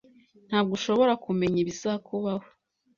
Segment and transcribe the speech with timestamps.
[0.47, 2.47] Ntabwo ushobora kumenya ibizakubaho